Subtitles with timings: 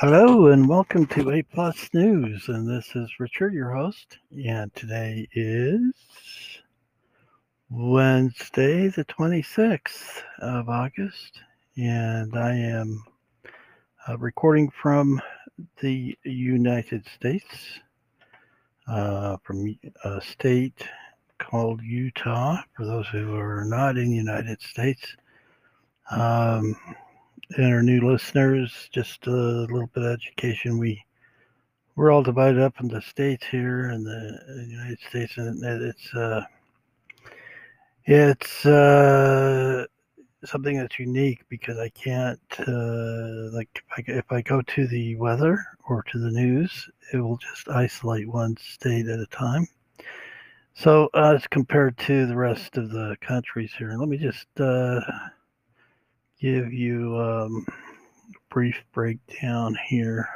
[0.00, 4.18] Hello and welcome to A Plus News, and this is Richard, your host.
[4.46, 5.94] And today is
[7.70, 11.40] Wednesday, the 26th of August,
[11.78, 13.04] and I am
[14.06, 15.18] uh, recording from
[15.80, 17.80] the United States,
[18.86, 20.86] uh, from a state
[21.38, 22.58] called Utah.
[22.76, 25.16] For those who are not in the United States,
[26.10, 26.76] um,
[27.56, 30.78] and our new listeners, just a little bit of education.
[30.78, 31.02] We
[31.94, 36.42] we're all divided up into states here in the United States, and it's uh,
[38.04, 39.86] it's uh,
[40.44, 45.16] something that's unique because I can't uh, like if I, if I go to the
[45.16, 49.66] weather or to the news, it will just isolate one state at a time.
[50.74, 55.00] So uh, as compared to the rest of the countries here, let me just uh,
[56.40, 60.28] give you um, a brief breakdown here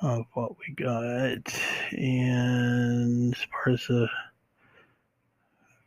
[0.00, 1.62] of what we got.
[1.92, 4.08] And as far as the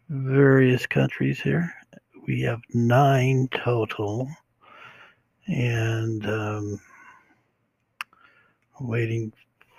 [0.10, 1.74] various countries here,
[2.28, 4.30] we have nine total.
[5.48, 6.80] And um,
[8.80, 9.34] waiting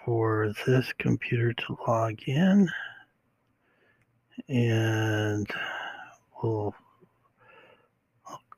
[0.05, 2.69] for this computer to log in.
[4.49, 5.49] And
[6.43, 6.75] we'll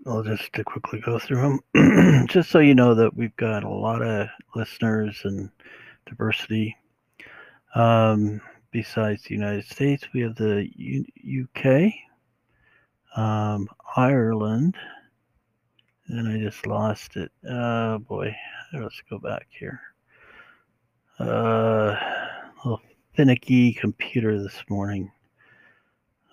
[0.06, 3.68] I'll just to quickly go through them, just so you know that we've got a
[3.68, 5.48] lot of listeners and
[6.06, 6.76] diversity.
[7.76, 8.40] Um,
[8.72, 11.92] besides the United States, we have the U- UK,
[13.16, 14.76] um, Ireland,
[16.08, 17.30] and I just lost it.
[17.48, 18.34] Oh boy,
[18.72, 19.80] let's go back here.
[21.20, 22.82] Uh, a little
[23.14, 25.12] finicky computer this morning.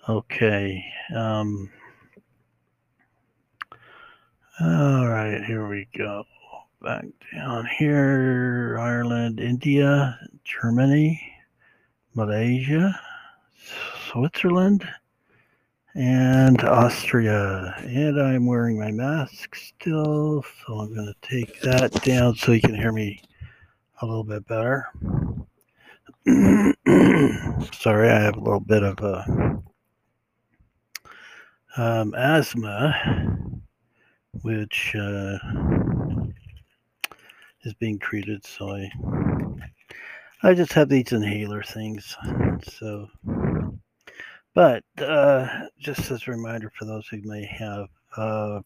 [0.08, 0.84] Okay.
[1.14, 1.70] Um,
[4.62, 6.24] all right, here we go.
[6.82, 11.18] Back down here Ireland, India, Germany,
[12.14, 13.00] Malaysia,
[14.10, 14.86] Switzerland,
[15.94, 17.74] and Austria.
[17.78, 22.60] And I'm wearing my mask still, so I'm going to take that down so you
[22.60, 23.22] can hear me
[24.02, 24.88] a little bit better.
[27.72, 29.62] Sorry, I have a little bit of a
[31.78, 33.59] um, asthma
[34.42, 35.38] which uh,
[37.62, 38.44] is being treated.
[38.46, 38.90] So I,
[40.42, 42.16] I just have these inhaler things.
[42.62, 43.08] So,
[44.54, 48.60] but uh, just as a reminder for those who may have uh,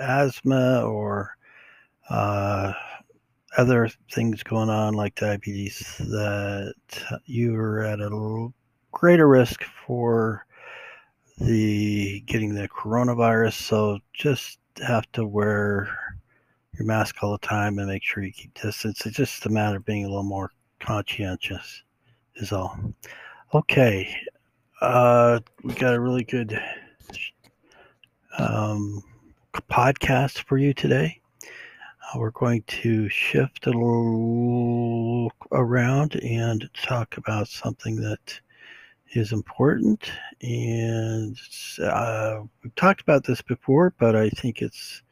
[0.00, 1.36] asthma or
[2.08, 2.72] uh,
[3.56, 6.74] other things going on like diabetes, that
[7.26, 8.48] you're at a
[8.92, 10.46] greater risk for
[11.38, 13.54] the getting the coronavirus.
[13.54, 15.88] So just have to wear
[16.76, 19.04] your mask all the time and make sure you keep distance.
[19.04, 20.50] It's just a matter of being a little more
[20.80, 21.82] conscientious,
[22.36, 22.78] is all.
[23.54, 24.14] Okay,
[24.80, 26.60] uh, we got a really good
[28.38, 29.02] um,
[29.70, 31.20] podcast for you today.
[31.44, 38.40] Uh, we're going to shift a little around and talk about something that
[39.12, 40.10] is important.
[40.42, 41.38] And
[41.82, 45.02] uh, we've talked about this before, but I think it's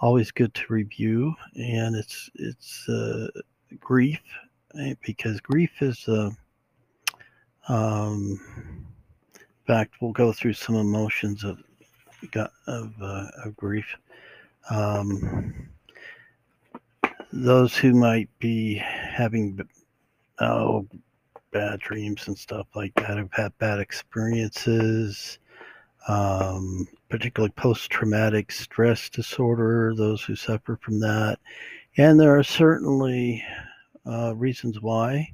[0.00, 1.34] always good to review.
[1.54, 3.28] And it's it's uh,
[3.80, 4.20] grief,
[4.78, 6.06] eh, because grief is.
[6.08, 6.30] Uh,
[7.68, 8.38] um,
[9.34, 11.58] in fact, we'll go through some emotions of
[12.66, 13.86] of, uh, of grief.
[14.70, 15.68] Um,
[17.32, 19.60] those who might be having
[20.40, 20.86] oh
[21.54, 25.38] bad dreams and stuff like that, I've had bad experiences,
[26.08, 31.38] um, particularly post traumatic stress disorder, those who suffer from that.
[31.96, 33.42] And there are certainly
[34.04, 35.32] uh, reasons why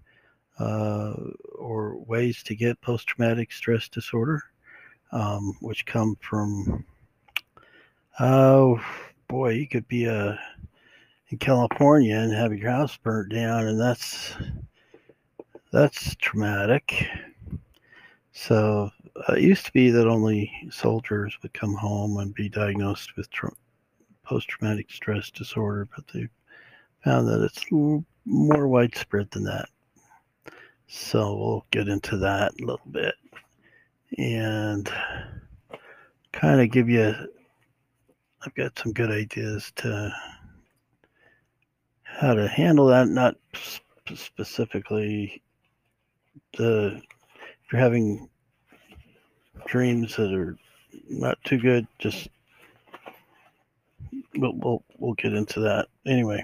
[0.61, 1.15] uh,
[1.59, 4.43] or ways to get post traumatic stress disorder,
[5.13, 6.85] um, which come from,
[8.21, 8.79] oh
[9.27, 10.37] boy, you could be a, uh,
[11.31, 14.35] in California and have your house burnt down, and that's
[15.71, 17.07] that's traumatic.
[18.33, 18.91] So
[19.29, 23.31] uh, it used to be that only soldiers would come home and be diagnosed with
[23.31, 23.53] tra-
[24.25, 26.29] post traumatic stress disorder, but they
[27.05, 27.65] found that it's
[28.25, 29.69] more widespread than that.
[30.87, 33.15] So we'll get into that a little bit
[34.19, 34.91] and
[36.33, 37.15] kind of give you.
[38.43, 40.13] I've got some good ideas to
[42.03, 43.37] how to handle that, not
[44.15, 45.43] specifically
[46.57, 47.01] the
[47.65, 48.29] if you're having
[49.67, 50.57] dreams that are
[51.09, 52.29] not too good, just
[54.37, 56.43] we'll we'll, we'll get into that anyway.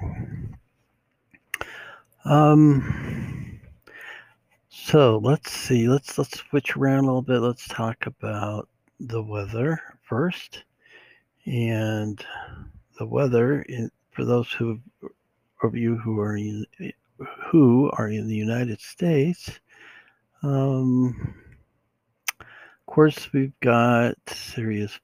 [2.24, 3.60] Um,
[4.68, 5.88] so let's see.
[5.88, 7.40] Let's let's switch around a little bit.
[7.40, 8.68] Let's talk about
[9.00, 10.64] the weather first,
[11.44, 12.24] and
[12.98, 14.80] the weather in, for those who
[15.62, 16.64] of you who are in,
[17.46, 19.60] who are in the United States.
[20.46, 21.34] Um,
[22.40, 24.96] of course, we've got serious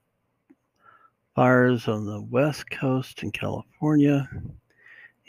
[1.34, 4.30] fires on the west coast in California.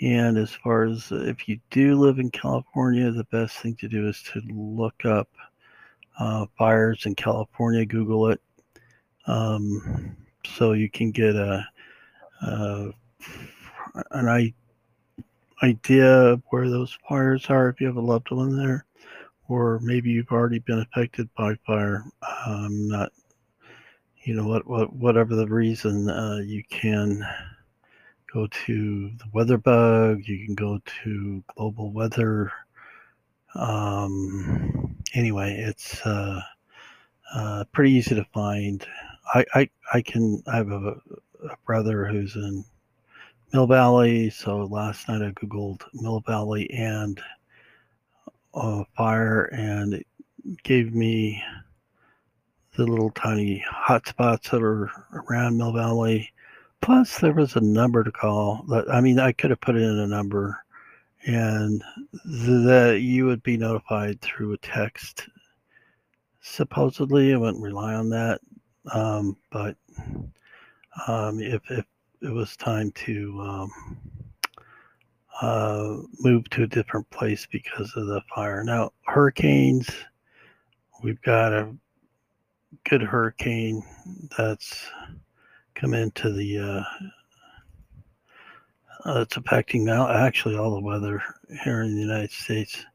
[0.01, 4.07] And as far as if you do live in California, the best thing to do
[4.07, 5.29] is to look up
[6.19, 8.41] uh, fires in California, Google it,
[9.25, 10.15] um,
[10.45, 11.65] so you can get a,
[12.43, 12.89] a
[14.11, 14.53] an
[15.63, 18.85] idea of where those fires are if you have a loved one there,
[19.47, 22.03] or maybe you've already been affected by fire.
[22.45, 23.11] Um, not,
[24.23, 27.25] you know, what, what, whatever the reason, uh, you can
[28.33, 30.21] go to the weather bug.
[30.25, 32.51] You can go to global weather.
[33.55, 36.41] Um, anyway, it's uh,
[37.33, 38.85] uh, pretty easy to find.
[39.33, 40.41] I, I, I can.
[40.47, 40.95] I have a,
[41.49, 42.65] a brother who's in
[43.53, 44.29] Mill Valley.
[44.31, 47.21] So last night I googled Mill Valley and
[48.95, 50.07] fire, and it
[50.63, 51.41] gave me
[52.75, 56.31] the little tiny hot spots that are around Mill Valley.
[56.81, 58.65] Plus, there was a number to call.
[58.69, 60.63] That I mean, I could have put in a number,
[61.25, 61.83] and
[62.25, 65.27] that you would be notified through a text.
[66.41, 68.41] Supposedly, I wouldn't rely on that,
[68.91, 69.77] um, but
[71.07, 71.85] um, if if
[72.21, 73.71] it was time to um,
[75.41, 78.63] uh, move to a different place because of the fire.
[78.63, 79.89] Now, hurricanes,
[81.03, 81.73] we've got a
[82.89, 83.83] good hurricane
[84.37, 84.89] that's
[85.75, 86.83] come into the uh,
[89.05, 91.21] uh, it's affecting now actually all the weather
[91.63, 92.85] here in the United States.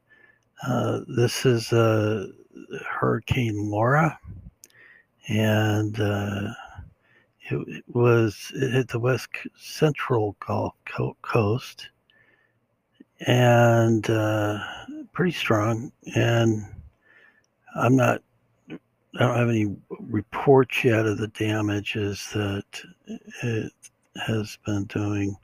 [0.65, 2.27] Uh, this is uh,
[2.87, 4.19] Hurricane Laura,
[5.27, 6.49] and uh,
[7.51, 10.73] it, it, was it hit the west central Gulf
[11.21, 11.89] Coast,
[13.27, 14.59] and uh,
[15.13, 15.91] pretty strong.
[16.15, 16.65] And
[17.75, 18.21] I'm not
[19.15, 22.63] I don't have any reports yet of the damages that
[23.43, 23.71] it
[24.15, 25.35] has been doing,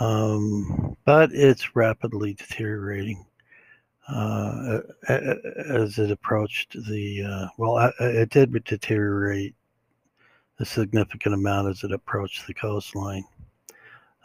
[0.00, 3.26] um, but it's rapidly deteriorating
[4.08, 4.78] uh,
[5.08, 7.24] as it approached the.
[7.24, 9.54] Uh, well, it did deteriorate
[10.60, 13.24] a significant amount as it approached the coastline.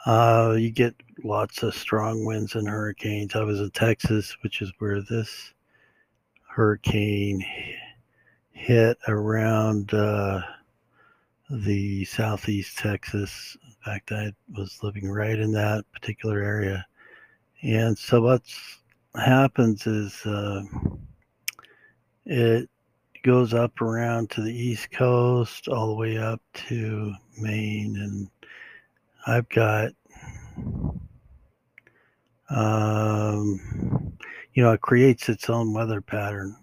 [0.05, 3.35] Uh, you get lots of strong winds and hurricanes.
[3.35, 5.53] I was in Texas, which is where this
[6.47, 7.45] hurricane
[8.51, 10.41] hit around uh,
[11.49, 13.57] the southeast Texas.
[13.63, 16.85] In fact, I was living right in that particular area.
[17.61, 18.41] And so what
[19.15, 20.63] happens is uh,
[22.25, 22.69] it
[23.23, 28.29] goes up around to the east coast, all the way up to Maine, and
[29.27, 29.91] I've got,
[32.49, 33.59] um,
[34.53, 36.55] you know, it creates its own weather pattern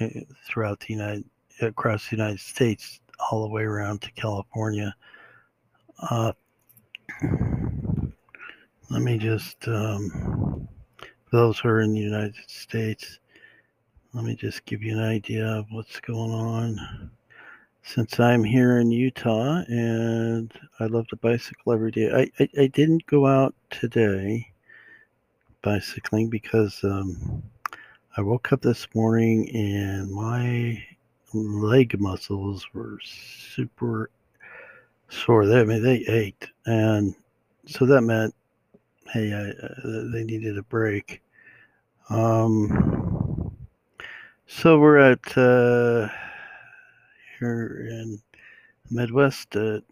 [0.00, 1.24] eh, throughout the United
[1.60, 4.94] across the United States all the way around to California.
[6.10, 6.32] Uh,
[8.90, 13.18] let me just, um, for those who are in the United States,
[14.14, 17.10] let me just give you an idea of what's going on.
[17.94, 22.66] Since I'm here in Utah and I love to bicycle every day, I, I, I
[22.66, 24.52] didn't go out today
[25.62, 27.42] bicycling because um,
[28.14, 30.84] I woke up this morning and my
[31.32, 34.10] leg muscles were super
[35.08, 35.46] sore.
[35.46, 37.14] They, I mean, they ached, and
[37.64, 38.34] so that meant,
[39.14, 41.22] hey, I, uh, they needed a break.
[42.10, 43.56] Um,
[44.46, 46.08] so we're at uh,
[47.38, 48.20] here in
[48.88, 49.82] the Midwest at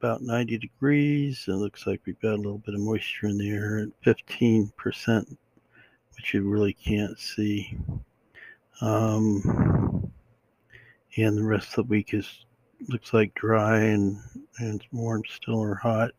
[0.00, 1.44] about 90 degrees.
[1.48, 5.36] It looks like we've got a little bit of moisture in the air at 15%,
[6.16, 7.76] which you really can't see.
[8.80, 10.10] Um,
[11.16, 12.44] and the rest of the week is
[12.88, 14.18] looks like dry and
[14.58, 16.10] and warm still or hot.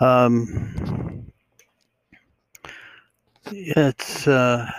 [0.00, 1.30] Um,
[3.46, 4.70] it's uh,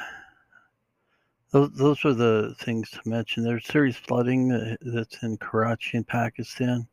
[1.55, 3.41] those those are the things to mention.
[3.41, 4.49] There's serious flooding
[4.81, 6.85] that's in Karachi in Pakistan.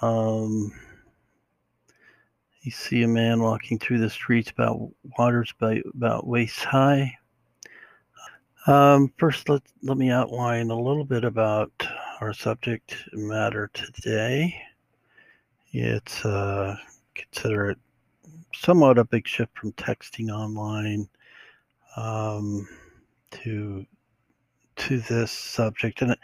[0.00, 0.72] Um,
[2.62, 4.80] you see a man walking through the streets about
[5.18, 7.14] waters by about waist high.
[8.66, 11.70] Um, first, let, let me outline a little bit about
[12.22, 14.62] our subject matter today.
[15.72, 16.74] It's uh,
[17.14, 17.78] consider it
[18.54, 21.06] somewhat a big shift from texting online
[21.96, 22.66] um,
[23.30, 23.84] to
[24.76, 26.16] to this subject, and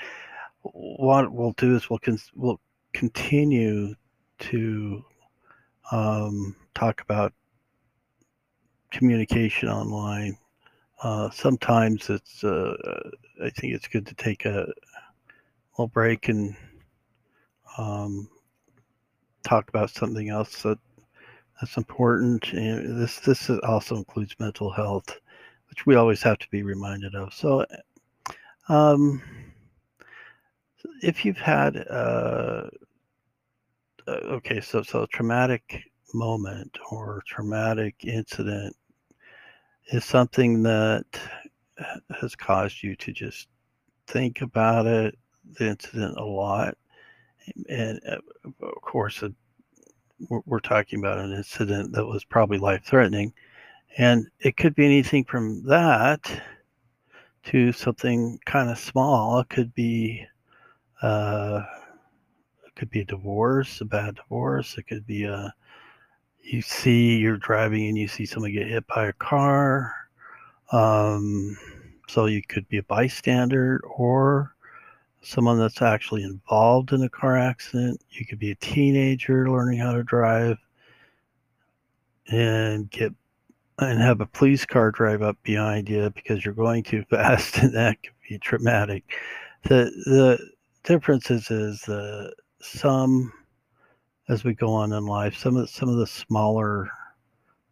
[0.63, 2.61] what we'll do is we'll con- we'll
[2.93, 3.95] continue
[4.39, 5.05] to
[5.91, 7.33] um, talk about
[8.91, 10.37] communication online.
[11.03, 12.75] Uh, sometimes it's uh,
[13.45, 14.67] I think it's good to take a
[15.73, 16.57] little break and
[17.77, 18.29] um,
[19.43, 20.79] talk about something else that
[21.61, 22.53] that's important.
[22.53, 25.19] And this this also includes mental health,
[25.75, 27.35] which we always have to be reminded of.
[27.35, 27.67] So,
[28.69, 29.21] um,
[31.03, 32.69] if you've had uh,
[34.07, 35.83] uh, okay, so so traumatic
[36.15, 38.77] moment or traumatic incident
[39.89, 41.07] is something that
[42.21, 43.49] has caused you to just
[44.07, 45.19] think about it,
[45.59, 46.79] the incident a lot,
[47.69, 48.19] and uh,
[48.63, 49.29] of course, uh,
[50.29, 53.33] we're, we're talking about an incident that was probably life threatening,
[53.97, 56.43] and it could be anything from that
[57.45, 59.41] to something kind of small.
[59.41, 60.27] It could be
[61.03, 61.63] uh,
[62.67, 64.77] it could be a divorce, a bad divorce.
[64.79, 65.55] It could be a
[66.43, 69.95] you see you're driving and you see someone get hit by a car.
[70.73, 71.57] Um,
[72.09, 74.55] so you could be a bystander or
[75.23, 78.01] someone that's actually involved in a car accident.
[78.11, 80.59] You could be a teenager learning how to drive
[82.29, 83.13] and get
[83.79, 87.75] and have a police car drive up behind you because you're going too fast and
[87.75, 89.05] that could be traumatic.
[89.65, 90.39] The the
[90.85, 93.33] difference is is the some
[94.29, 96.89] as we go on in life, some of some of the smaller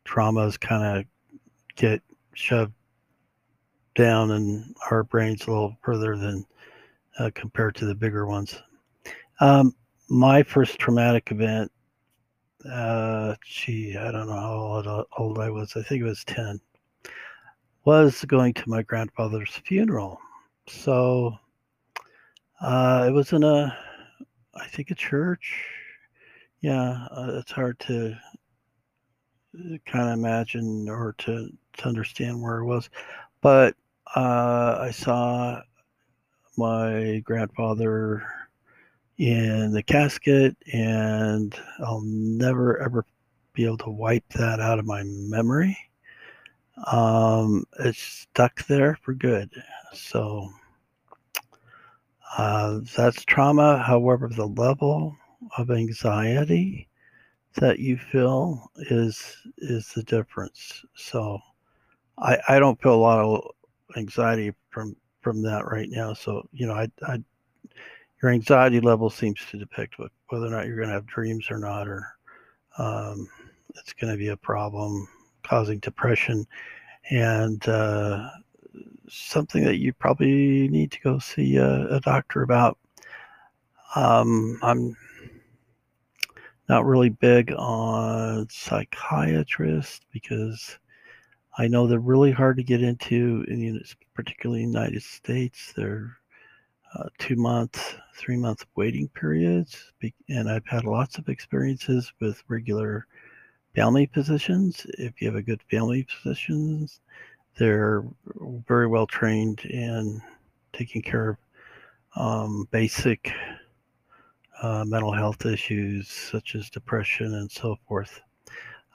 [0.04, 1.04] traumas kind of
[1.76, 2.02] get
[2.34, 2.72] shoved
[3.94, 6.44] down in our brains a little further than
[7.18, 8.60] uh, compared to the bigger ones.
[9.40, 9.74] Um,
[10.08, 11.70] my first traumatic event,
[12.70, 14.32] uh, gee, I don't know
[14.84, 15.76] how old, I was.
[15.76, 16.60] I think it was 10,
[17.84, 20.18] was going to my grandfather's funeral.
[20.68, 21.34] So
[22.60, 23.76] uh, it was in a,
[24.54, 25.64] I think a church.
[26.60, 28.16] Yeah, uh, it's hard to
[29.58, 32.88] uh, kind of imagine or to, to understand where it was.
[33.40, 33.74] But
[34.14, 35.60] uh, I saw
[36.56, 38.22] my grandfather
[39.18, 41.54] in the casket, and
[41.84, 43.04] I'll never ever
[43.52, 45.76] be able to wipe that out of my memory.
[46.90, 49.50] Um, it's stuck there for good.
[49.92, 50.48] So
[52.38, 53.78] uh, that's trauma.
[53.78, 55.16] However, the level
[55.58, 56.88] of anxiety
[57.54, 60.84] that you feel is is the difference.
[60.94, 61.38] So
[62.18, 63.50] I I don't feel a lot of
[63.96, 66.14] anxiety from from that right now.
[66.14, 67.22] So you know, I, I
[68.22, 71.50] your anxiety level seems to depict what, whether or not you're going to have dreams
[71.50, 72.06] or not, or
[72.78, 73.28] um,
[73.74, 75.08] it's going to be a problem
[75.42, 76.46] causing depression
[77.10, 78.30] and uh,
[79.08, 82.78] something that you probably need to go see a, a doctor about.
[83.96, 84.96] Um, I'm
[86.68, 90.78] not really big on psychiatrists because
[91.58, 95.72] I know they're really hard to get into, in the, particularly in the United States.
[95.76, 96.16] They're
[96.94, 99.92] uh, two month, three month waiting periods.
[100.28, 103.06] And I've had lots of experiences with regular
[103.74, 104.86] family physicians.
[104.98, 107.00] If you have a good family physicians,
[107.58, 108.04] they're
[108.66, 110.20] very well trained in
[110.72, 111.36] taking care of
[112.14, 113.32] um, basic
[114.62, 118.20] uh, mental health issues such as depression and so forth.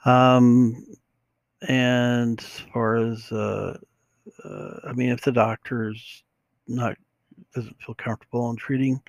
[0.04, 0.86] Um,
[1.68, 3.76] and as far as, uh,
[4.44, 6.22] uh, I mean, if the doctor's
[6.68, 6.96] not
[7.54, 9.00] doesn't feel comfortable in treating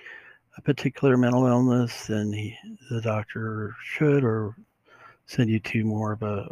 [0.56, 2.56] a particular mental illness, then he,
[2.90, 4.56] the doctor should or
[5.26, 6.46] send you to more of a,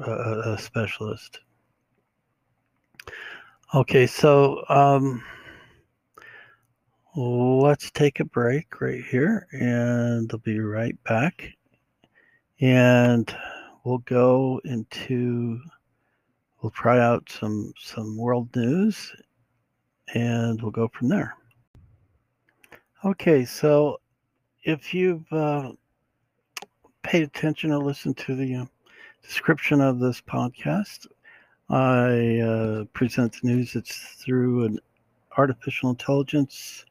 [0.46, 1.40] a, a specialist.
[3.74, 5.22] Okay, so um,
[7.14, 11.50] let's take a break right here, and I'll be right back.
[12.60, 13.34] And
[13.84, 15.60] we'll go into
[16.62, 19.14] we'll try out some some world news
[20.14, 21.36] and we'll go from there
[23.04, 24.00] okay so
[24.64, 25.70] if you've uh,
[27.02, 28.64] paid attention or listened to the uh,
[29.22, 31.06] description of this podcast
[31.70, 34.80] i uh, present the news it's through an
[35.36, 36.86] artificial intelligence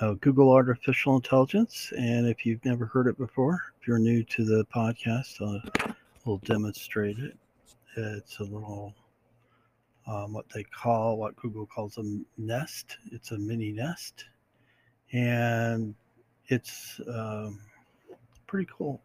[0.00, 4.44] uh, google artificial intelligence and if you've never heard it before if you're new to
[4.44, 5.92] the podcast uh,
[6.24, 7.36] we'll demonstrate it
[7.98, 8.94] it's a little
[10.06, 12.96] um, what they call what Google calls a nest.
[13.12, 14.24] It's a mini nest,
[15.12, 15.94] and
[16.46, 17.60] it's um,
[18.46, 19.00] pretty cool.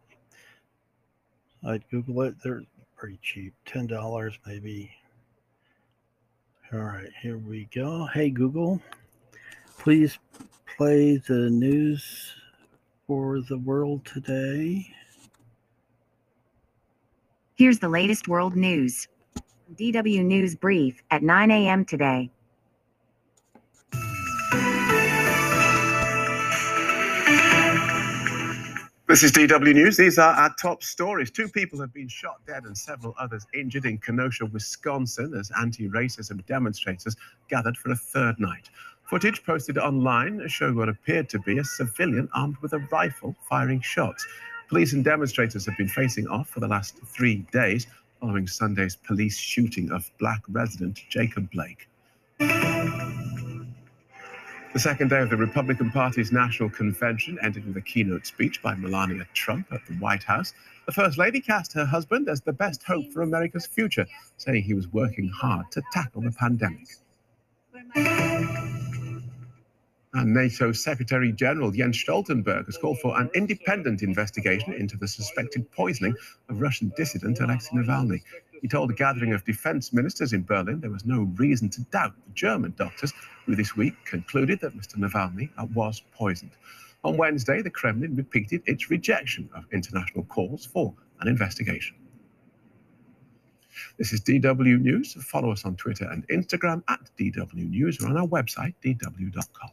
[1.65, 2.35] I'd Google it.
[2.43, 2.63] They're
[2.97, 3.53] pretty cheap.
[3.65, 4.91] Ten dollars maybe.
[6.73, 8.07] All right, here we go.
[8.13, 8.81] Hey Google,
[9.77, 10.17] please
[10.77, 12.33] play the news
[13.07, 14.87] for the world today.
[17.55, 19.07] Here's the latest world news.
[19.75, 21.85] DW News Brief at 9 a.m.
[21.85, 22.31] today.
[29.13, 29.95] This is DW News.
[29.95, 31.29] These are our top stories.
[31.29, 35.87] Two people have been shot dead and several others injured in Kenosha, Wisconsin, as anti
[35.87, 37.15] racism demonstrators
[37.47, 38.71] gathered for a third night.
[39.03, 43.81] Footage posted online showed what appeared to be a civilian armed with a rifle firing
[43.81, 44.25] shots.
[44.67, 47.85] Police and demonstrators have been facing off for the last three days
[48.19, 51.87] following Sunday's police shooting of black resident Jacob Blake.
[54.73, 58.73] The second day of the Republican Party's national convention ended with a keynote speech by
[58.73, 60.51] Melania Trump at the White House.
[60.87, 64.73] The First Lady cast her husband as the best hope for America's future, saying he
[64.73, 66.87] was working hard to tackle the pandemic.
[70.15, 75.71] And NATO Secretary General Jens Stoltenberg has called for an independent investigation into the suspected
[75.71, 76.15] poisoning
[76.49, 78.21] of Russian dissident Alexei Navalny.
[78.63, 82.13] He told a gathering of defense ministers in Berlin there was no reason to doubt
[82.25, 83.11] the German doctors,
[83.45, 84.95] who this week concluded that Mr.
[84.95, 86.51] Navalny uh, was poisoned.
[87.03, 91.97] On Wednesday, the Kremlin repeated its rejection of international calls for an investigation.
[93.97, 95.13] This is DW News.
[95.25, 99.71] Follow us on Twitter and Instagram at DW News or on our website, dw.com.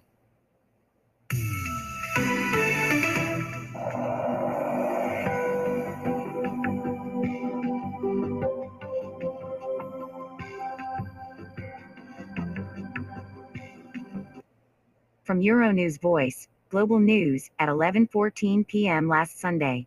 [15.30, 19.06] From Euronews Voice, Global News at 11:14 p.m.
[19.06, 19.86] last Sunday.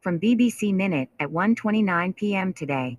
[0.00, 2.52] From BBC Minute at 1:29 p.m.
[2.52, 2.98] today.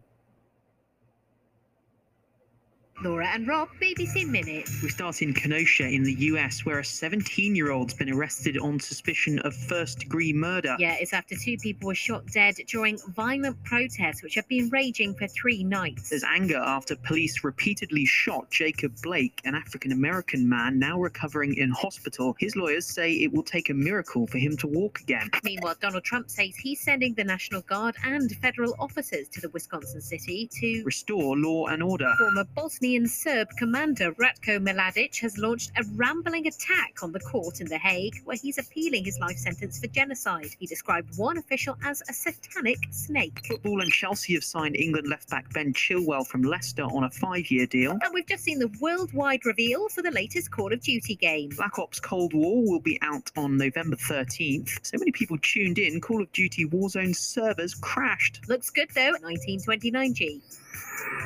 [3.03, 4.67] Laura and Rob, BBC Minute.
[4.81, 8.79] We start in Kenosha in the US, where a 17 year old's been arrested on
[8.79, 10.75] suspicion of first degree murder.
[10.79, 15.13] Yeah, it's after two people were shot dead during violent protests, which have been raging
[15.13, 16.09] for three nights.
[16.09, 21.69] There's anger after police repeatedly shot Jacob Blake, an African American man now recovering in
[21.69, 22.35] hospital.
[22.39, 25.29] His lawyers say it will take a miracle for him to walk again.
[25.43, 30.01] Meanwhile, Donald Trump says he's sending the National Guard and federal officers to the Wisconsin
[30.01, 32.11] city to restore law and order.
[32.17, 32.45] Former
[32.87, 37.77] Bosnian Serb commander Ratko Mladic has launched a rambling attack on the court in The
[37.77, 40.51] Hague, where he's appealing his life sentence for genocide.
[40.57, 43.45] He described one official as a satanic snake.
[43.45, 47.51] Football and Chelsea have signed England left back Ben Chilwell from Leicester on a five
[47.51, 47.91] year deal.
[47.91, 51.49] And we've just seen the worldwide reveal for the latest Call of Duty game.
[51.57, 54.85] Black Ops Cold War will be out on November 13th.
[54.85, 58.47] So many people tuned in, Call of Duty Warzone servers crashed.
[58.47, 60.41] Looks good though, 1929G.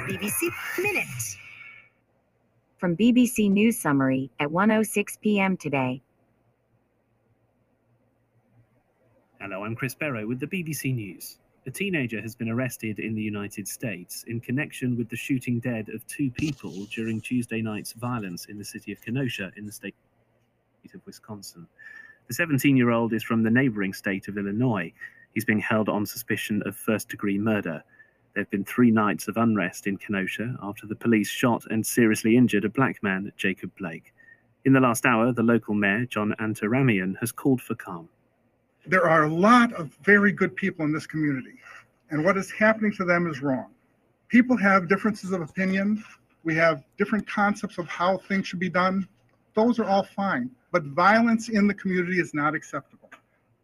[0.08, 0.50] BBC
[0.82, 1.38] Minute.
[2.82, 5.56] From BBC News Summary at 1:06 p.m.
[5.56, 6.02] today.
[9.40, 11.38] Hello, I'm Chris Barrow with the BBC News.
[11.68, 15.90] A teenager has been arrested in the United States in connection with the shooting dead
[15.90, 19.94] of two people during Tuesday night's violence in the city of Kenosha in the state
[20.96, 21.68] of Wisconsin.
[22.30, 24.92] The 17 year old is from the neighboring state of Illinois.
[25.36, 27.84] He's being held on suspicion of first degree murder.
[28.34, 32.38] There have been three nights of unrest in Kenosha after the police shot and seriously
[32.38, 34.14] injured a black man, Jacob Blake.
[34.64, 38.08] In the last hour, the local mayor, John Antaramian, has called for calm.
[38.86, 41.60] There are a lot of very good people in this community,
[42.10, 43.68] and what is happening to them is wrong.
[44.30, 46.02] People have differences of opinion.
[46.44, 49.10] We have different concepts of how things should be done.
[49.56, 53.10] Those are all fine, but violence in the community is not acceptable.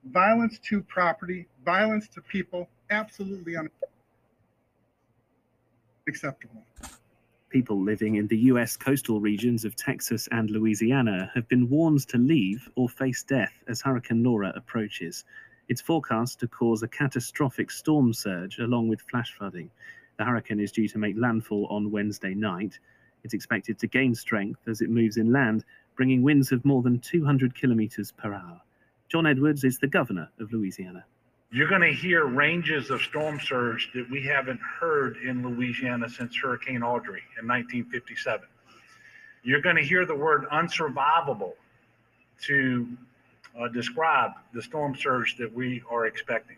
[0.08, 3.87] Violence to property, violence to people, absolutely unacceptable
[6.08, 6.64] acceptable.
[7.50, 12.18] People living in the US coastal regions of Texas and Louisiana have been warned to
[12.18, 15.24] leave or face death as Hurricane Laura approaches.
[15.70, 19.72] It's forecast to cause a catastrophic storm surge along with flash flooding.
[20.18, 22.80] The hurricane is due to make landfall on Wednesday night.
[23.24, 25.64] It's expected to gain strength as it moves inland,
[25.96, 28.62] bringing winds of more than 200 kilometers per hour.
[29.10, 31.06] John Edwards is the governor of Louisiana.
[31.50, 36.36] You're going to hear ranges of storm surge that we haven't heard in Louisiana since
[36.36, 38.46] Hurricane Audrey in 1957.
[39.44, 41.54] You're going to hear the word unsurvivable
[42.44, 42.88] to
[43.58, 46.58] uh, describe the storm surge that we are expecting.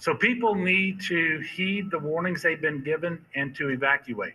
[0.00, 4.34] So people need to heed the warnings they've been given and to evacuate.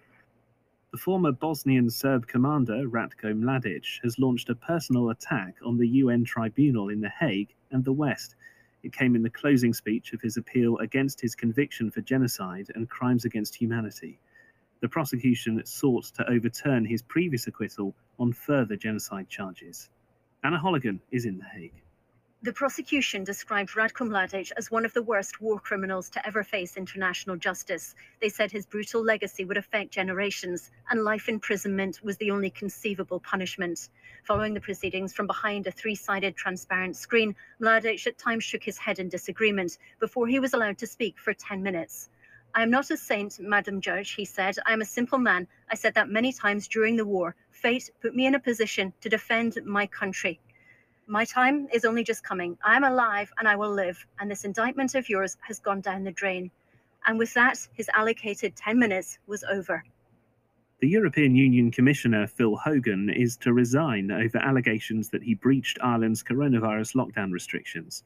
[0.92, 6.24] The former Bosnian Serb commander, Ratko Mladic, has launched a personal attack on the UN
[6.24, 8.36] tribunal in The Hague and the West.
[8.84, 12.90] It came in the closing speech of his appeal against his conviction for genocide and
[12.90, 14.20] crimes against humanity.
[14.82, 19.90] The prosecution sought to overturn his previous acquittal on further genocide charges.
[20.44, 21.82] Anna Holligan is in The Hague.
[22.42, 26.78] The prosecution described Ratko Mladic as one of the worst war criminals to ever face
[26.78, 27.96] international justice.
[28.22, 33.20] They said his brutal legacy would affect generations, and life imprisonment was the only conceivable
[33.20, 33.90] punishment.
[34.24, 38.78] Following the proceedings from behind a three sided transparent screen, Mladic at times shook his
[38.78, 42.10] head in disagreement before he was allowed to speak for 10 minutes.
[42.56, 44.56] I am not a saint, Madam Judge, he said.
[44.66, 45.46] I am a simple man.
[45.70, 47.36] I said that many times during the war.
[47.52, 50.40] Fate put me in a position to defend my country.
[51.12, 52.56] My time is only just coming.
[52.64, 56.04] I am alive and I will live, and this indictment of yours has gone down
[56.04, 56.52] the drain.
[57.08, 59.84] And with that, his allocated 10 minutes was over.
[60.82, 66.24] The European Union Commissioner Phil Hogan is to resign over allegations that he breached Ireland's
[66.24, 68.04] coronavirus lockdown restrictions.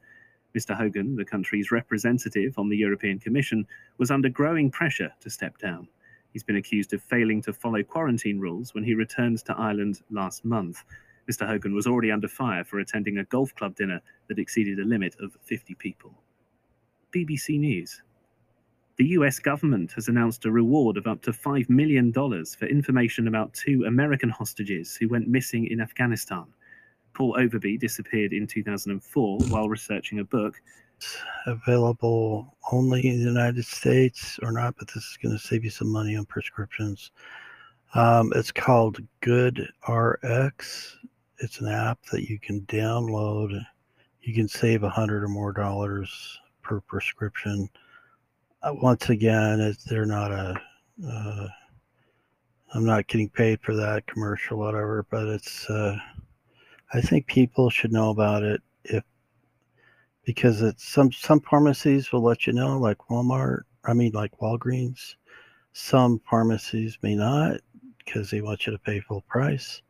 [0.56, 0.74] Mr.
[0.74, 3.66] Hogan, the country's representative on the European Commission,
[3.98, 5.86] was under growing pressure to step down.
[6.32, 10.42] He's been accused of failing to follow quarantine rules when he returned to Ireland last
[10.46, 10.82] month.
[11.30, 11.46] Mr.
[11.46, 15.16] Hogan was already under fire for attending a golf club dinner that exceeded a limit
[15.20, 16.14] of 50 people.
[17.14, 18.02] BBC News.
[18.96, 23.54] The US government has announced a reward of up to $5 million for information about
[23.54, 26.44] two American hostages who went missing in Afghanistan.
[27.14, 30.60] Paul Overby disappeared in 2004 while researching a book.
[31.46, 35.70] Available only in the United States or not, but this is going to save you
[35.70, 37.10] some money on prescriptions.
[37.94, 40.96] Um, it's called Good RX
[41.38, 43.60] it's an app that you can download.
[44.22, 47.68] You can save a hundred or more dollars per prescription.
[48.62, 50.60] Uh, once again, it, they're not a.
[51.06, 51.48] Uh,
[52.74, 55.68] I'm not getting paid for that commercial, whatever, but it's.
[55.68, 55.96] Uh,
[56.92, 59.02] I think people should know about it if
[60.24, 63.62] because it's some some pharmacies will let you know, like Walmart.
[63.84, 65.16] I mean, like Walgreens.
[65.72, 67.60] Some pharmacies may not
[67.98, 69.82] because they want you to pay full price.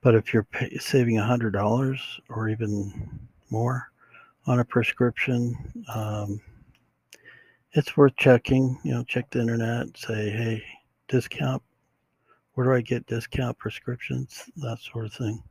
[0.00, 3.90] But if you're pay, saving $100 or even more
[4.46, 6.40] on a prescription, um,
[7.72, 8.78] it's worth checking.
[8.84, 10.62] You know, check the internet, say, hey,
[11.08, 11.62] discount.
[12.54, 14.50] Where do I get discount prescriptions?
[14.56, 15.42] That sort of thing.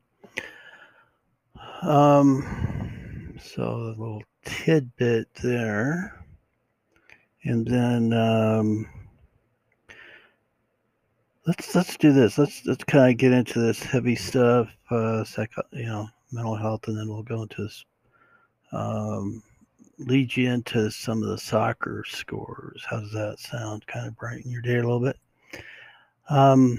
[1.81, 6.25] Um, so a little tidbit there.
[7.43, 8.89] And then um,
[11.47, 12.37] let's let's do this.
[12.37, 16.87] Let's let's kind of get into this heavy stuff, uh, psycho, you know, mental health,
[16.87, 17.85] and then we'll go into this.
[18.73, 19.41] Um,
[19.97, 22.83] lead you into some of the soccer scores.
[22.87, 23.87] How does that sound?
[23.87, 25.17] Kind of brighten your day a little bit.
[26.29, 26.77] Um,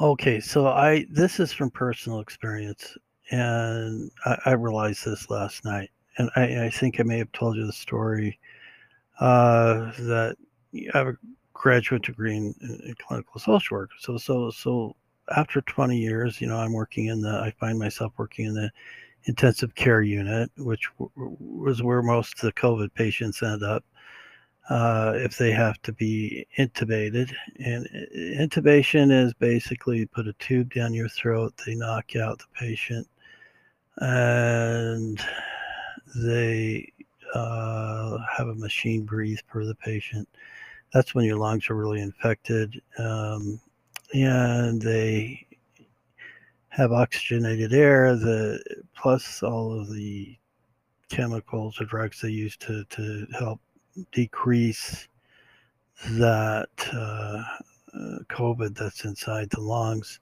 [0.00, 2.96] okay, so I this is from personal experience,
[3.30, 7.56] and I, I realized this last night, and I, I think I may have told
[7.56, 8.38] you the story
[9.20, 10.36] uh, that
[10.94, 11.16] I have a
[11.56, 13.90] graduate degree in, in, clinical social work.
[13.98, 14.94] So, so, so
[15.36, 18.70] after 20 years, you know, I'm working in the, I find myself working in the
[19.24, 23.84] intensive care unit, which w- was where most of the COVID patients end up.
[24.68, 27.32] Uh, if they have to be intubated,
[27.64, 33.06] and intubation is basically put a tube down your throat, they knock out the patient,
[33.98, 35.24] and
[36.16, 36.92] they
[37.32, 40.28] uh, have a machine breathe for the patient
[40.96, 42.80] that's when your lungs are really infected.
[42.98, 43.60] Um,
[44.14, 45.46] and they
[46.68, 48.58] have oxygenated air, the
[48.94, 50.38] plus all of the
[51.10, 53.60] chemicals or drugs they use to, to help
[54.12, 55.08] decrease
[56.12, 57.42] that uh,
[57.94, 60.20] uh COVID that's inside the lungs.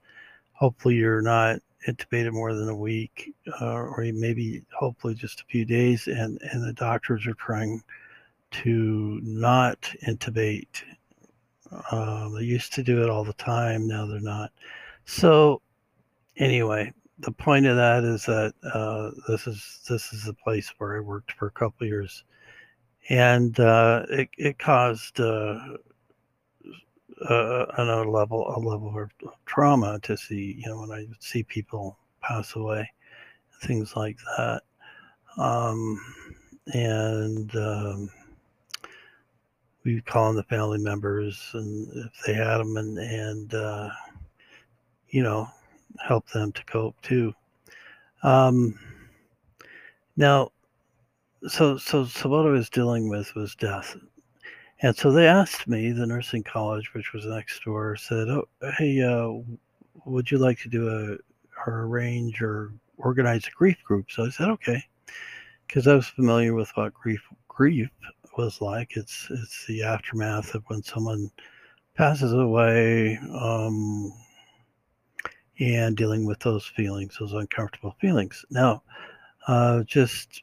[0.54, 5.64] Hopefully, you're not intubated more than a week, uh, or maybe hopefully just a few
[5.64, 7.82] days, and and the doctors are trying
[8.62, 10.82] to not intubate.
[11.90, 13.86] Uh, they used to do it all the time.
[13.86, 14.52] Now they're not.
[15.04, 15.60] So
[16.36, 20.96] anyway, the point of that is that uh, this is this is the place where
[20.96, 22.24] I worked for a couple years,
[23.08, 25.76] and uh, it it caused uh,
[27.28, 29.10] another level a level of
[29.46, 32.90] trauma to see you know when I see people pass away,
[33.62, 34.62] things like that,
[35.38, 36.00] um,
[36.72, 38.10] and um,
[39.84, 43.90] we would call on the family members and if they had them and and uh,
[45.10, 45.48] you know
[46.06, 47.32] help them to cope too.
[48.22, 48.78] Um,
[50.16, 50.50] now
[51.46, 53.96] so so so what i was dealing with was death.
[54.82, 59.02] And so they asked me the nursing college which was next door said oh hey
[59.02, 59.42] uh,
[60.04, 61.16] would you like to do a
[61.66, 64.10] or arrange or organize a grief group?
[64.10, 64.82] So i said okay.
[65.66, 67.90] Because I was familiar with what grief grief
[68.36, 68.96] was like.
[68.96, 71.30] It's it's the aftermath of when someone
[71.94, 74.12] passes away, um,
[75.60, 78.44] and dealing with those feelings, those uncomfortable feelings.
[78.50, 78.82] Now,
[79.46, 80.42] uh, just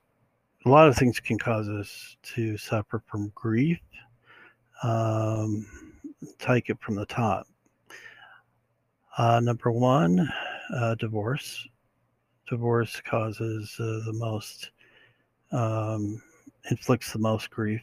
[0.65, 3.79] a lot of things can cause us to suffer from grief.
[4.83, 5.65] Um,
[6.39, 7.47] take it from the top.
[9.17, 10.29] Uh, number one,
[10.73, 11.67] uh, divorce.
[12.49, 14.71] Divorce causes uh, the most,
[15.51, 16.21] um,
[16.69, 17.81] inflicts the most grief.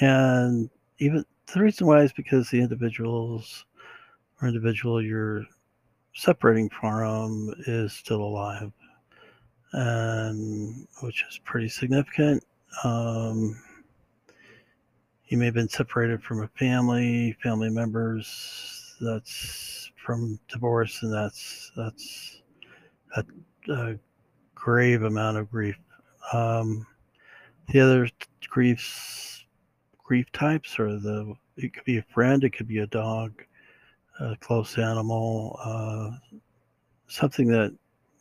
[0.00, 3.64] And even the reason why is because the individuals
[4.40, 5.44] or individual you're
[6.14, 8.72] separating from is still alive,
[9.72, 12.42] and which is pretty significant.
[12.84, 13.60] Um,
[15.26, 18.96] you may have been separated from a family, family members.
[19.00, 22.40] That's from divorce, and that's that's
[23.16, 23.24] a,
[23.68, 23.98] a
[24.54, 25.76] grave amount of grief.
[26.32, 26.86] Um,
[27.68, 28.08] the other
[28.48, 29.44] griefs,
[30.02, 33.42] grief types are the it could be a friend, it could be a dog,
[34.20, 36.10] a close animal, uh,
[37.08, 37.74] something that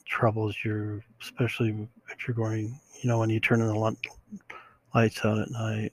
[0.05, 3.95] troubles you, especially if you're going, you know, when you turn the
[4.93, 5.91] lights out at night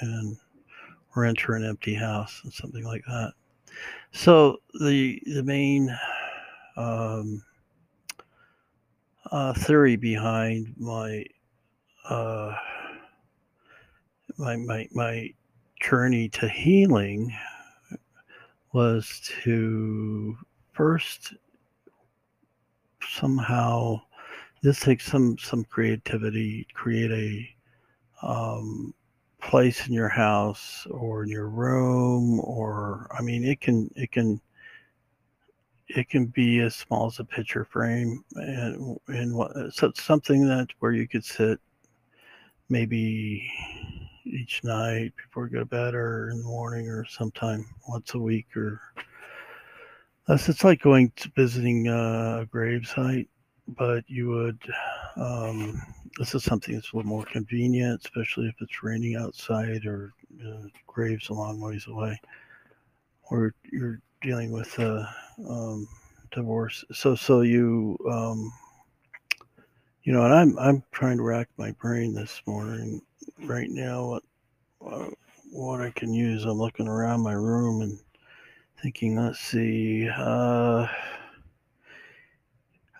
[0.00, 0.36] and
[1.14, 3.32] or enter an empty house and something like that.
[4.12, 5.94] So the the main
[6.76, 7.42] um,
[9.30, 11.24] uh, theory behind my
[12.08, 12.54] uh,
[14.38, 15.32] my my my
[15.80, 17.32] journey to healing
[18.72, 20.36] was to
[20.72, 21.34] first
[23.08, 24.00] somehow
[24.62, 28.94] this takes some some creativity create a um,
[29.40, 34.40] place in your house or in your room or i mean it can it can
[35.88, 40.68] it can be as small as a picture frame and and what so something that
[40.78, 41.58] where you could sit
[42.68, 43.50] maybe
[44.24, 48.18] each night before you go to bed or in the morning or sometime once a
[48.18, 48.80] week or
[50.26, 53.28] that's it's like going to visiting a grave site
[53.68, 54.60] but you would
[55.16, 55.80] um,
[56.18, 60.12] this is something that's a little more convenient especially if it's raining outside or
[60.46, 62.18] uh, graves a long ways away.
[63.30, 65.08] Or you're dealing with a
[65.48, 65.88] um,
[66.30, 68.52] divorce so so you um,
[70.04, 73.00] you know and i'm i'm trying to rack my brain this morning
[73.44, 74.22] right now what
[74.86, 75.10] uh,
[75.50, 76.44] what I can use.
[76.44, 77.98] I'm looking around my room and
[78.82, 80.86] thinking, let's see, uh,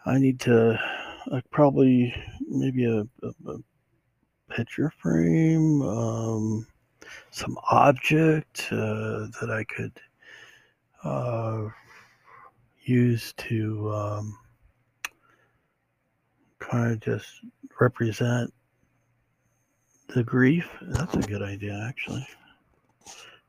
[0.06, 0.78] I need to
[1.30, 2.14] uh, probably
[2.48, 3.58] maybe a, a, a
[4.50, 6.66] picture frame, um,
[7.30, 9.98] some object uh, that I could
[11.04, 11.68] uh,
[12.84, 14.38] use to um,
[16.58, 17.40] kind of just
[17.80, 18.52] represent
[20.14, 20.68] the grief.
[20.82, 22.26] That's a good idea, actually.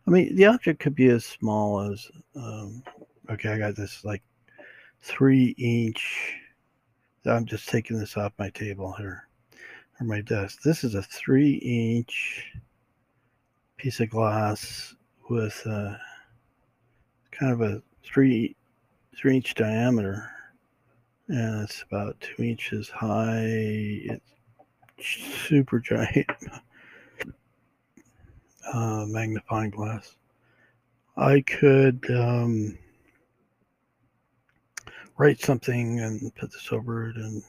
[0.05, 2.83] I mean, the object could be as small as, um,
[3.29, 4.21] okay, I got this like
[5.01, 6.33] three inch.
[7.25, 9.27] I'm just taking this off my table here
[9.99, 10.61] or my desk.
[10.61, 12.53] This is a three inch
[13.77, 14.95] piece of glass
[15.29, 15.95] with uh,
[17.31, 18.55] kind of a three
[19.17, 20.29] three inch diameter,
[21.29, 23.45] and it's about two inches high.
[23.45, 24.33] It's
[24.99, 26.27] super giant
[28.73, 30.15] uh, magnifying glass.
[31.15, 32.77] I could um,
[35.17, 37.43] write something and put this over it and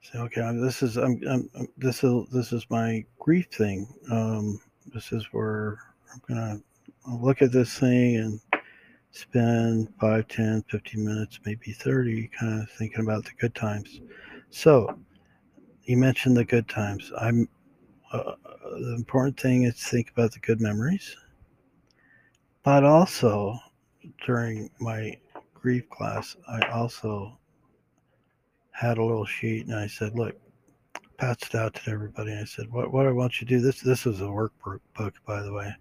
[0.00, 3.86] say, okay, this is I'm, I'm this is this is my grief thing.
[4.10, 4.60] Um,
[4.92, 5.78] this is where
[6.12, 6.60] I'm gonna
[7.06, 8.40] look at this thing and
[9.10, 14.00] spend 5 10 15 minutes maybe 30 kind of thinking about the good times
[14.50, 14.98] so
[15.84, 17.12] you mentioned the good times.
[17.18, 17.48] I'm
[18.12, 21.16] uh, the important thing is to think about the good memories,
[22.62, 23.58] but also
[24.26, 25.18] during my
[25.54, 27.38] grief class, I also
[28.70, 30.36] had a little sheet and I said, "Look,
[31.18, 33.80] passed it out to everybody." I said, "What what I want you to do this
[33.80, 35.72] this was a workbook, by the way."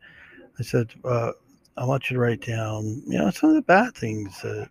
[0.60, 1.32] I said, uh,
[1.78, 4.70] "I want you to write down, you know, some of the bad things that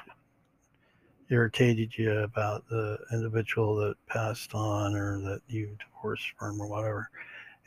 [1.30, 7.10] irritated you about the individual that passed on or that you divorced from or whatever.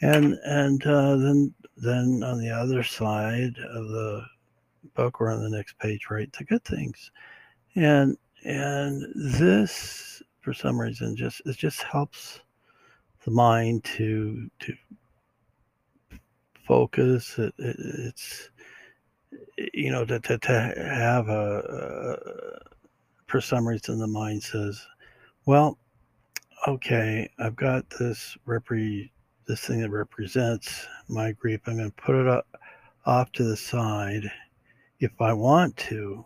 [0.01, 4.25] And and uh, then then on the other side of the
[4.93, 7.11] book or on the next page write the good things.
[7.75, 12.41] And and this for some reason just it just helps
[13.23, 14.73] the mind to to
[16.67, 17.37] focus.
[17.37, 18.49] It, it, it's
[19.73, 22.74] you know to, to, to have a, a
[23.27, 24.85] for some reason the mind says,
[25.45, 25.77] well,
[26.67, 29.09] okay, I've got this repre
[29.47, 31.61] this thing that represents my grief.
[31.67, 32.47] I'm going to put it up
[33.05, 34.23] off to the side
[34.99, 36.25] if I want to,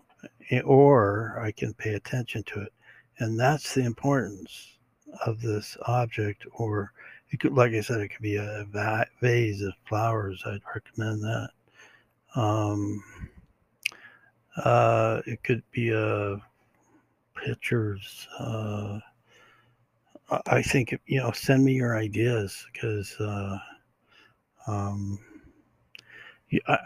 [0.51, 2.73] eh, or I can pay attention to it.
[3.17, 4.77] And that's the importance
[5.25, 6.93] of this object, or
[7.31, 10.41] it could, like I said, it could be a va- vase of flowers.
[10.45, 11.49] I'd recommend that.
[12.35, 13.03] Um,
[14.63, 16.41] uh, it could be a
[17.45, 18.27] pictures.
[18.39, 18.99] Uh,
[20.47, 21.31] I- think you know.
[21.31, 23.57] Send me your ideas because uh,
[24.67, 25.19] um,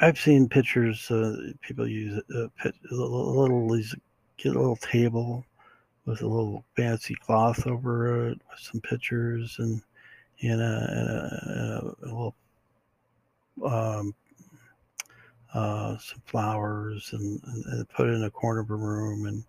[0.02, 1.10] I've seen pictures.
[1.12, 3.78] Uh, people use a, a little,
[4.38, 5.46] get a little table
[6.06, 9.82] with a little fancy cloth over it with some pictures and
[10.42, 12.36] and a, and a, a little
[13.66, 14.14] um,
[15.54, 19.44] uh, some flowers and, and put it in a corner of a room and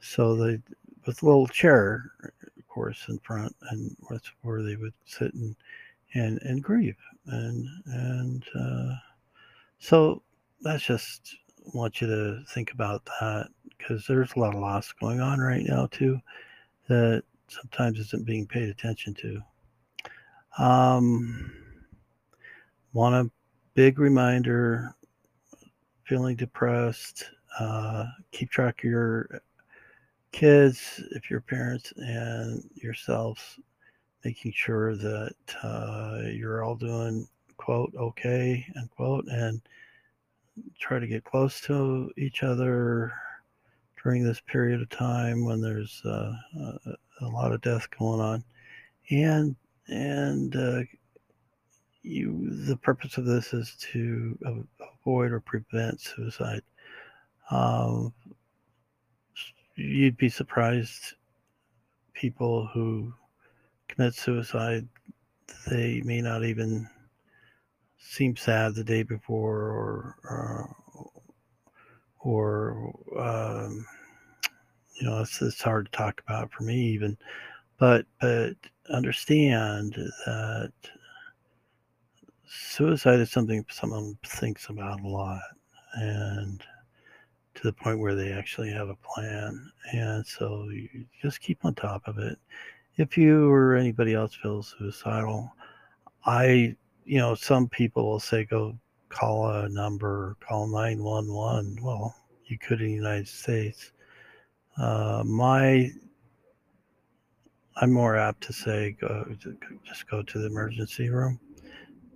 [0.00, 0.60] so they
[1.06, 5.56] with a little chair of course in front and that's where they would sit and
[6.14, 6.96] and and grieve.
[7.26, 8.94] And and uh,
[9.78, 10.22] so
[10.62, 11.36] that's just
[11.74, 15.64] want you to think about that because there's a lot of loss going on right
[15.66, 16.18] now too
[16.88, 19.40] that sometimes isn't being paid attention to.
[20.58, 21.52] Um
[22.92, 23.30] want a
[23.74, 24.94] big reminder
[26.04, 27.24] feeling depressed
[27.58, 29.40] uh, keep track of your
[30.36, 33.58] kids if you're parents and yourselves
[34.22, 39.62] making sure that uh, you're all doing quote okay unquote and
[40.78, 43.14] try to get close to each other
[44.02, 46.78] during this period of time when there's uh, a,
[47.22, 48.44] a lot of death going on.
[49.10, 49.56] And
[49.88, 50.82] and uh,
[52.02, 54.36] you the purpose of this is to
[55.02, 56.60] avoid or prevent suicide.
[57.50, 58.12] Um,
[59.76, 61.14] you'd be surprised
[62.14, 63.12] people who
[63.88, 64.88] commit suicide
[65.68, 66.88] they may not even
[67.98, 70.76] seem sad the day before or or,
[72.20, 73.86] or um,
[74.98, 77.16] you know it's, it's hard to talk about for me even
[77.78, 78.54] but but
[78.90, 80.72] understand that
[82.48, 85.42] suicide is something someone thinks about a lot
[85.94, 86.62] and
[87.56, 90.88] to the point where they actually have a plan and so you
[91.20, 92.38] just keep on top of it.
[92.96, 95.52] If you or anybody else feels suicidal
[96.26, 98.76] i you know some people will say go
[99.08, 102.14] call a number call 911 well
[102.46, 103.92] you could in the united states.
[104.76, 105.88] Uh, my
[107.76, 109.24] i'm more apt to say go
[109.84, 111.38] just go to the emergency room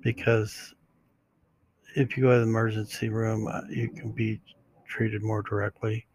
[0.03, 0.74] because
[1.96, 4.40] if you go to the emergency room uh, you can be
[4.90, 6.07] treated more directly.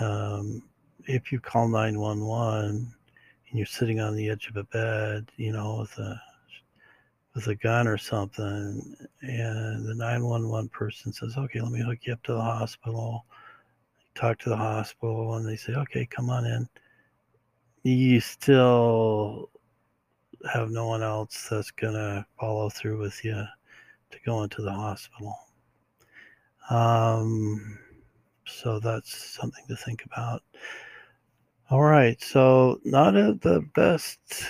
[0.00, 0.62] Um,
[1.06, 5.78] if you call 911 and you're sitting on the edge of a bed you know
[5.80, 6.20] with a
[7.34, 12.12] with a gun or something and the 911 person says okay let me hook you
[12.12, 13.26] up to the hospital.
[14.14, 16.68] Talk to the hospital and they say okay come on in.
[17.82, 19.50] You still
[20.52, 23.44] have no one else that's to follow through with you
[24.10, 25.36] to go into the hospital.
[26.70, 27.78] Um,
[28.46, 30.42] so that's something to think about
[31.70, 34.44] all right so not a, the best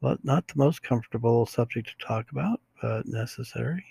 [0.00, 3.84] but not the most comfortable subject to talk about, but necessary.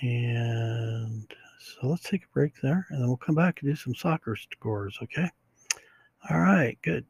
[0.00, 3.94] And so let's take a break there and then we'll come back and do some
[3.94, 5.28] soccer scores, okay?
[6.30, 7.04] All right, good.